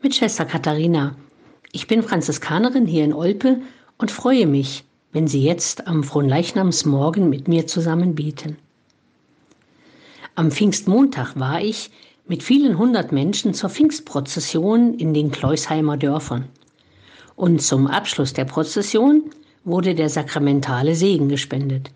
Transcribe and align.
mit 0.00 0.14
Schwester 0.14 0.44
Katharina. 0.44 1.16
Ich 1.72 1.88
bin 1.88 2.02
Franziskanerin 2.02 2.86
hier 2.86 3.04
in 3.04 3.12
Olpe 3.12 3.60
und 3.98 4.10
freue 4.10 4.46
mich, 4.46 4.84
wenn 5.12 5.26
Sie 5.26 5.42
jetzt 5.42 5.88
am 5.88 6.04
Fronleichnamsmorgen 6.04 7.28
mit 7.28 7.48
mir 7.48 7.66
zusammen 7.66 8.14
beten. 8.14 8.56
Am 10.36 10.52
Pfingstmontag 10.52 11.38
war 11.38 11.60
ich 11.60 11.90
mit 12.28 12.44
vielen 12.44 12.78
hundert 12.78 13.10
Menschen 13.10 13.54
zur 13.54 13.70
Pfingstprozession 13.70 14.94
in 14.94 15.14
den 15.14 15.32
Kleusheimer 15.32 15.96
Dörfern. 15.96 16.44
Und 17.34 17.60
zum 17.60 17.88
Abschluss 17.88 18.32
der 18.32 18.44
Prozession 18.44 19.30
wurde 19.64 19.96
der 19.96 20.10
sakramentale 20.10 20.94
Segen 20.94 21.28
gespendet. 21.28 21.90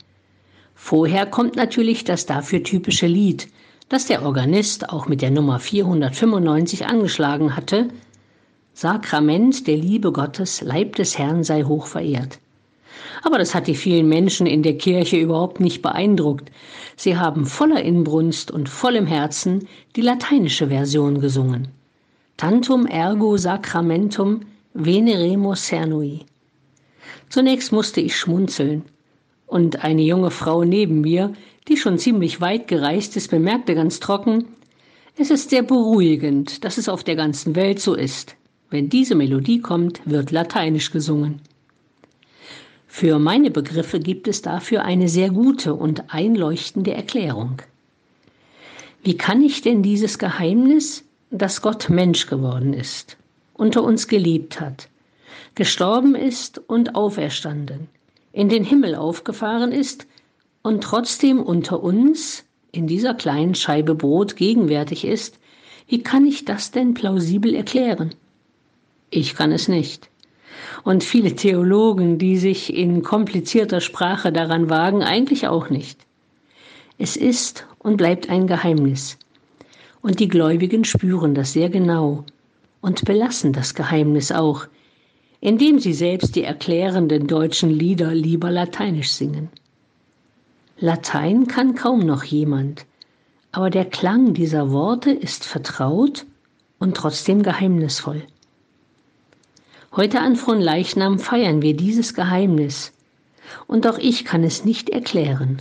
Vorher 0.74 1.26
kommt 1.26 1.54
natürlich 1.54 2.02
das 2.02 2.26
dafür 2.26 2.64
typische 2.64 3.06
Lied, 3.06 3.48
das 3.92 4.06
der 4.06 4.24
Organist 4.24 4.88
auch 4.88 5.06
mit 5.06 5.20
der 5.20 5.30
Nummer 5.30 5.60
495 5.60 6.86
angeschlagen 6.86 7.54
hatte, 7.54 7.88
Sakrament 8.72 9.66
der 9.66 9.76
Liebe 9.76 10.12
Gottes, 10.12 10.62
Leib 10.62 10.96
des 10.96 11.18
Herrn 11.18 11.44
sei 11.44 11.64
hoch 11.64 11.84
verehrt. 11.84 12.38
Aber 13.22 13.36
das 13.36 13.54
hat 13.54 13.66
die 13.66 13.74
vielen 13.74 14.08
Menschen 14.08 14.46
in 14.46 14.62
der 14.62 14.78
Kirche 14.78 15.18
überhaupt 15.18 15.60
nicht 15.60 15.82
beeindruckt. 15.82 16.50
Sie 16.96 17.18
haben 17.18 17.44
voller 17.44 17.82
Inbrunst 17.82 18.50
und 18.50 18.70
vollem 18.70 19.06
Herzen 19.06 19.68
die 19.94 20.00
lateinische 20.00 20.68
Version 20.68 21.20
gesungen. 21.20 21.68
Tantum 22.38 22.86
ergo 22.86 23.36
sacramentum 23.36 24.40
veneremus 24.72 25.66
cernui. 25.66 26.20
Zunächst 27.28 27.72
musste 27.72 28.00
ich 28.00 28.16
schmunzeln. 28.16 28.84
Und 29.52 29.84
eine 29.84 30.00
junge 30.00 30.30
Frau 30.30 30.64
neben 30.64 31.02
mir, 31.02 31.34
die 31.68 31.76
schon 31.76 31.98
ziemlich 31.98 32.40
weit 32.40 32.68
gereist 32.68 33.18
ist, 33.18 33.30
bemerkte 33.30 33.74
ganz 33.74 34.00
trocken, 34.00 34.46
es 35.18 35.30
ist 35.30 35.50
sehr 35.50 35.62
beruhigend, 35.62 36.64
dass 36.64 36.78
es 36.78 36.88
auf 36.88 37.04
der 37.04 37.16
ganzen 37.16 37.54
Welt 37.54 37.78
so 37.78 37.94
ist. 37.94 38.34
Wenn 38.70 38.88
diese 38.88 39.14
Melodie 39.14 39.60
kommt, 39.60 40.00
wird 40.06 40.30
lateinisch 40.30 40.90
gesungen. 40.90 41.42
Für 42.86 43.18
meine 43.18 43.50
Begriffe 43.50 44.00
gibt 44.00 44.26
es 44.26 44.40
dafür 44.40 44.86
eine 44.86 45.10
sehr 45.10 45.28
gute 45.28 45.74
und 45.74 46.04
einleuchtende 46.14 46.94
Erklärung. 46.94 47.60
Wie 49.02 49.18
kann 49.18 49.42
ich 49.42 49.60
denn 49.60 49.82
dieses 49.82 50.18
Geheimnis, 50.18 51.04
dass 51.30 51.60
Gott 51.60 51.90
Mensch 51.90 52.26
geworden 52.26 52.72
ist, 52.72 53.18
unter 53.52 53.82
uns 53.82 54.08
geliebt 54.08 54.62
hat, 54.62 54.88
gestorben 55.54 56.14
ist 56.14 56.56
und 56.70 56.94
auferstanden, 56.94 57.88
in 58.32 58.48
den 58.48 58.64
Himmel 58.64 58.94
aufgefahren 58.94 59.72
ist 59.72 60.06
und 60.62 60.82
trotzdem 60.82 61.42
unter 61.42 61.82
uns 61.82 62.44
in 62.72 62.86
dieser 62.86 63.14
kleinen 63.14 63.54
Scheibe 63.54 63.94
Brot 63.94 64.36
gegenwärtig 64.36 65.04
ist, 65.04 65.38
wie 65.88 66.02
kann 66.02 66.24
ich 66.24 66.44
das 66.44 66.70
denn 66.70 66.94
plausibel 66.94 67.54
erklären? 67.54 68.14
Ich 69.10 69.34
kann 69.34 69.52
es 69.52 69.68
nicht. 69.68 70.08
Und 70.84 71.04
viele 71.04 71.36
Theologen, 71.36 72.18
die 72.18 72.38
sich 72.38 72.74
in 72.74 73.02
komplizierter 73.02 73.80
Sprache 73.80 74.32
daran 74.32 74.70
wagen, 74.70 75.02
eigentlich 75.02 75.46
auch 75.46 75.68
nicht. 75.68 76.06
Es 76.98 77.16
ist 77.16 77.66
und 77.78 77.96
bleibt 77.96 78.30
ein 78.30 78.46
Geheimnis. 78.46 79.18
Und 80.00 80.18
die 80.18 80.28
Gläubigen 80.28 80.84
spüren 80.84 81.34
das 81.34 81.52
sehr 81.52 81.68
genau 81.68 82.24
und 82.80 83.04
belassen 83.04 83.52
das 83.52 83.74
Geheimnis 83.74 84.32
auch, 84.32 84.66
indem 85.42 85.80
sie 85.80 85.92
selbst 85.92 86.36
die 86.36 86.44
erklärenden 86.44 87.26
deutschen 87.26 87.68
Lieder 87.68 88.14
lieber 88.14 88.48
lateinisch 88.48 89.10
singen. 89.10 89.50
Latein 90.78 91.48
kann 91.48 91.74
kaum 91.74 92.06
noch 92.06 92.22
jemand, 92.22 92.86
aber 93.50 93.68
der 93.68 93.84
Klang 93.84 94.34
dieser 94.34 94.70
Worte 94.70 95.10
ist 95.10 95.44
vertraut 95.44 96.26
und 96.78 96.96
trotzdem 96.96 97.42
geheimnisvoll. 97.42 98.22
Heute 99.96 100.20
an 100.20 100.36
Fronleichnam 100.36 101.18
feiern 101.18 101.60
wir 101.60 101.76
dieses 101.76 102.14
Geheimnis, 102.14 102.92
und 103.66 103.86
auch 103.88 103.98
ich 103.98 104.24
kann 104.24 104.44
es 104.44 104.64
nicht 104.64 104.90
erklären. 104.90 105.60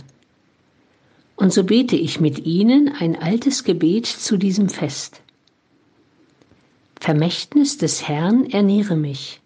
Und 1.34 1.52
so 1.52 1.64
bete 1.64 1.96
ich 1.96 2.20
mit 2.20 2.46
Ihnen 2.46 2.88
ein 2.88 3.20
altes 3.20 3.64
Gebet 3.64 4.06
zu 4.06 4.36
diesem 4.36 4.68
Fest. 4.68 5.22
Vermächtnis 7.00 7.78
des 7.78 8.06
Herrn 8.06 8.48
ernähre 8.48 8.94
mich. 8.94 9.41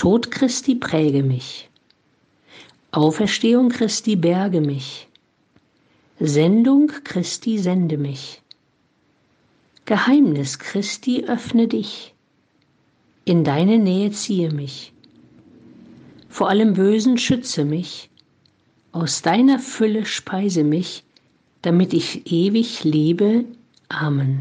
Tod 0.00 0.30
Christi 0.30 0.76
präge 0.76 1.22
mich. 1.22 1.68
Auferstehung 2.90 3.68
Christi 3.68 4.16
berge 4.16 4.62
mich. 4.62 5.08
Sendung 6.18 6.86
Christi 7.04 7.58
sende 7.58 7.98
mich. 7.98 8.40
Geheimnis 9.84 10.58
Christi 10.58 11.26
öffne 11.26 11.68
dich. 11.68 12.14
In 13.26 13.44
deine 13.44 13.76
Nähe 13.76 14.10
ziehe 14.10 14.50
mich. 14.50 14.94
Vor 16.30 16.48
allem 16.48 16.72
Bösen 16.72 17.18
schütze 17.18 17.66
mich. 17.66 18.08
Aus 18.92 19.20
deiner 19.20 19.58
Fülle 19.58 20.06
speise 20.06 20.64
mich, 20.64 21.04
damit 21.60 21.92
ich 21.92 22.32
ewig 22.32 22.84
lebe. 22.84 23.44
Amen. 23.90 24.40